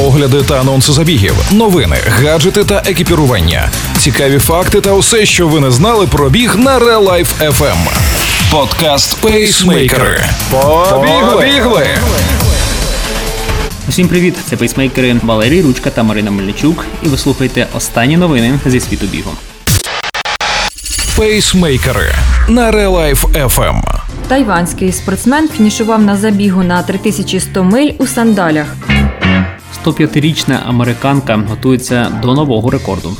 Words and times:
огляди 0.00 0.42
та 0.42 0.60
анонси 0.60 0.92
забігів, 0.92 1.34
новини, 1.52 1.96
гаджети 2.06 2.64
та 2.64 2.82
екіпірування, 2.86 3.68
цікаві 3.98 4.38
факти 4.38 4.80
та 4.80 4.92
усе, 4.92 5.26
що 5.26 5.48
ви 5.48 5.60
не 5.60 5.70
знали 5.70 6.06
про 6.06 6.30
біг 6.30 6.56
на 6.56 6.78
Real 6.78 7.08
Life 7.08 7.50
FM. 7.50 7.76
Подкаст 8.50 9.20
Пейсмейкери. 9.20 10.24
Побігли! 10.50 11.86
Усім 13.88 14.08
привіт! 14.08 14.36
Це 14.50 14.56
пейсмейкери 14.56 15.16
Валерій 15.22 15.62
Ручка 15.62 15.90
та 15.90 16.02
Марина 16.02 16.30
Мельничук. 16.30 16.84
І 17.02 17.08
ви 17.08 17.18
слухаєте 17.18 17.66
останні 17.74 18.16
новини 18.16 18.58
зі 18.66 18.80
світу 18.80 19.06
бігу. 19.06 19.30
Пейсмейкери 21.16 22.14
на 22.48 22.72
Real 22.72 22.90
Life 22.90 23.46
FM. 23.46 23.82
Тайванський 24.28 24.92
спортсмен 24.92 25.48
фінішував 25.48 26.02
на 26.02 26.16
забігу 26.16 26.62
на 26.62 26.82
3100 26.82 27.64
миль 27.64 27.90
у 27.98 28.06
сандалях. 28.06 28.66
105-річна 29.84 30.58
американка 30.66 31.36
готується 31.48 32.20
до 32.22 32.34
нового 32.34 32.70
рекорду. 32.70 33.16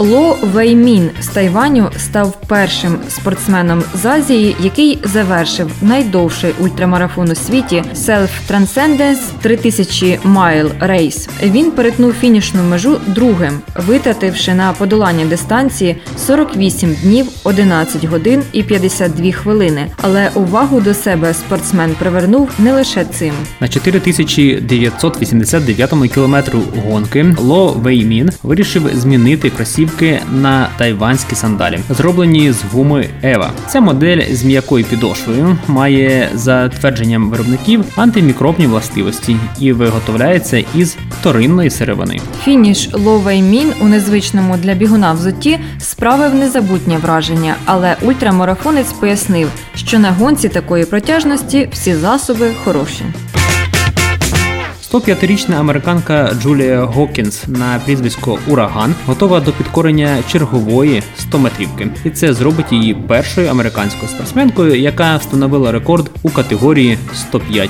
Ло 0.00 0.38
Веймін 0.42 1.10
з 1.20 1.26
Тайваню 1.26 1.90
став 1.96 2.36
першим 2.46 2.98
спортсменом 3.08 3.82
з 3.94 4.06
Азії, 4.06 4.56
який 4.60 4.98
завершив 5.04 5.70
найдовший 5.82 6.54
ультрамарафон 6.58 7.30
у 7.30 7.34
світі 7.34 7.82
Self 7.94 8.28
Transcendence 8.50 9.18
3000 9.42 10.18
Mile 10.24 10.88
Race. 10.88 11.28
Він 11.42 11.70
перетнув 11.70 12.12
фінішну 12.12 12.62
межу 12.62 12.96
другим, 13.06 13.58
витративши 13.86 14.54
на 14.54 14.72
подолання 14.72 15.24
дистанції 15.24 15.96
48 16.18 16.96
днів, 17.02 17.26
11 17.44 18.04
годин 18.04 18.42
і 18.52 18.62
52 18.62 19.32
хвилини. 19.32 19.86
Але 20.02 20.30
увагу 20.34 20.80
до 20.80 20.94
себе 20.94 21.34
спортсмен 21.34 21.94
привернув 21.98 22.50
не 22.58 22.72
лише 22.72 23.04
цим. 23.04 23.32
На 23.60 23.68
4989 23.68 25.94
кілометру 26.14 26.62
гонки 26.86 27.34
Ло 27.38 27.72
Веймін 27.72 28.30
вирішив 28.42 28.90
змінити 28.94 29.50
кросівки 29.90 30.20
на 30.32 30.68
тайванські 30.78 31.34
сандалі, 31.34 31.78
зроблені 31.90 32.52
з 32.52 32.62
гуми 32.72 33.08
Ева. 33.22 33.50
Ця 33.68 33.80
модель 33.80 34.34
з 34.34 34.44
м'якою 34.44 34.84
підошвою 34.84 35.58
має 35.68 36.28
за 36.34 36.68
твердженням 36.68 37.30
виробників 37.30 37.84
антимікробні 37.96 38.66
властивості 38.66 39.36
і 39.58 39.72
виготовляється 39.72 40.64
із 40.74 40.96
вторинної 41.20 41.70
сировини. 41.70 42.20
Фініш 42.44 42.88
Ло 42.92 43.18
Веймін 43.18 43.72
у 43.80 43.84
незвичному 43.84 44.56
для 44.56 44.74
бігуна 44.74 45.12
взутті 45.12 45.58
справив 45.78 46.34
незабутнє 46.34 46.98
враження, 46.98 47.54
але 47.64 47.96
ультрамарафонець 48.02 48.92
пояснив, 48.92 49.48
що 49.74 49.98
на 49.98 50.10
гонці 50.10 50.48
такої 50.48 50.84
протяжності 50.84 51.68
всі 51.72 51.94
засоби 51.94 52.52
хороші. 52.64 53.04
105-річна 54.92 55.60
американка 55.60 56.32
Джулія 56.42 56.84
Гокінс 56.84 57.44
на 57.48 57.80
прізвисько 57.84 58.38
Ураган 58.48 58.94
готова 59.06 59.40
до 59.40 59.52
підкорення 59.52 60.18
чергової 60.28 61.02
100-метрівки, 61.32 61.88
і 62.04 62.10
це 62.10 62.34
зробить 62.34 62.72
її 62.72 62.94
першою 62.94 63.48
американською 63.48 64.08
спортсменкою, 64.08 64.80
яка 64.80 65.16
встановила 65.16 65.72
рекорд 65.72 66.10
у 66.22 66.30
категорії 66.30 66.98
105+. 67.32 67.68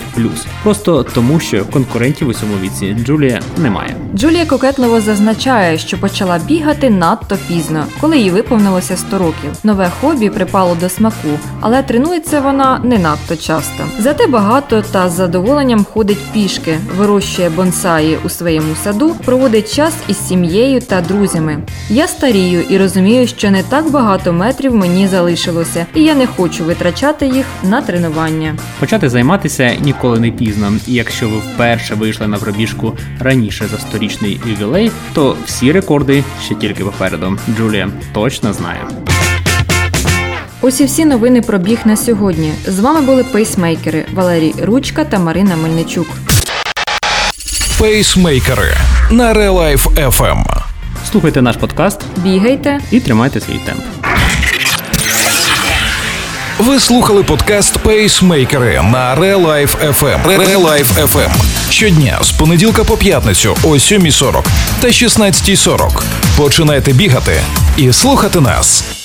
Просто 0.62 1.02
тому, 1.02 1.40
що 1.40 1.64
конкурентів 1.64 2.28
у 2.28 2.34
цьому 2.34 2.54
віці 2.62 2.96
Джулія 3.04 3.40
немає. 3.58 3.96
Джулія 4.14 4.46
кокетливо 4.46 5.00
зазначає, 5.00 5.78
що 5.78 5.98
почала 5.98 6.38
бігати 6.38 6.90
надто 6.90 7.36
пізно, 7.48 7.84
коли 8.00 8.18
їй 8.18 8.30
виповнилося 8.30 8.96
100 8.96 9.18
років. 9.18 9.50
Нове 9.64 9.90
хобі 10.00 10.30
припало 10.30 10.76
до 10.80 10.88
смаку, 10.88 11.38
але 11.60 11.82
тренується 11.82 12.40
вона 12.40 12.80
не 12.84 12.98
надто 12.98 13.36
часто. 13.36 13.84
Зате 13.98 14.26
багато 14.26 14.82
та 14.92 15.08
з 15.08 15.12
задоволенням 15.12 15.84
ходить 15.84 16.32
пішки, 16.32 16.78
вирощує 17.10 17.50
бонсаї 17.50 18.18
у 18.24 18.28
своєму 18.28 18.74
саду, 18.84 19.16
проводить 19.24 19.74
час 19.74 19.94
із 20.08 20.28
сім'єю 20.28 20.80
та 20.80 21.00
друзями. 21.00 21.58
Я 21.88 22.08
старію 22.08 22.62
і 22.70 22.78
розумію, 22.78 23.26
що 23.26 23.50
не 23.50 23.62
так 23.62 23.90
багато 23.90 24.32
метрів 24.32 24.74
мені 24.74 25.08
залишилося, 25.08 25.86
і 25.94 26.02
я 26.02 26.14
не 26.14 26.26
хочу 26.26 26.64
витрачати 26.64 27.26
їх 27.26 27.46
на 27.62 27.82
тренування. 27.82 28.56
Почати 28.80 29.08
займатися 29.08 29.74
ніколи 29.80 30.20
не 30.20 30.30
пізно, 30.30 30.72
і 30.86 30.94
якщо 30.94 31.28
ви 31.28 31.36
вперше 31.36 31.94
вийшли 31.94 32.26
на 32.26 32.38
пробіжку 32.38 32.96
раніше 33.20 33.66
за 33.70 33.78
сторічний 33.78 34.40
ювілей, 34.46 34.90
то 35.14 35.36
всі 35.46 35.72
рекорди 35.72 36.24
ще 36.44 36.54
тільки 36.54 36.84
попереду. 36.84 37.38
Джулія 37.56 37.88
точно 38.12 38.52
знає. 38.52 38.80
Ось 40.62 40.80
і 40.80 40.84
всі 40.84 41.04
новини 41.04 41.40
про 41.40 41.58
біг 41.58 41.78
на 41.84 41.96
сьогодні. 41.96 42.52
З 42.66 42.78
вами 42.80 43.00
були 43.00 43.24
пейсмейкери 43.24 44.04
Валерій 44.14 44.54
Ручка 44.62 45.04
та 45.04 45.18
Марина 45.18 45.56
Мельничук. 45.56 46.06
Пейсмейкери 47.80 48.74
на 49.10 49.32
Real 49.32 49.54
Life 49.54 50.10
FM. 50.10 50.44
Слухайте 51.10 51.42
наш 51.42 51.56
подкаст 51.56 52.00
Бігайте, 52.16 52.80
і 52.90 53.00
тримайте 53.00 53.40
свій 53.40 53.58
темп. 53.66 53.80
Ви 56.58 56.80
слухали 56.80 57.22
подкаст 57.22 57.78
Пейсмейкери 57.78 58.82
на 58.92 59.16
Real 59.16 59.46
Life 59.46 59.92
FM. 60.00 60.26
Real 60.26 60.66
Life 60.66 61.06
FM. 61.06 61.30
Щодня 61.70 62.18
з 62.22 62.30
понеділка 62.30 62.84
по 62.84 62.96
п'ятницю 62.96 63.56
о 63.62 63.68
7.40 63.68 64.44
та 64.80 64.88
16.40. 64.88 66.02
Починайте 66.36 66.92
бігати 66.92 67.40
і 67.76 67.92
слухати 67.92 68.40
нас. 68.40 68.99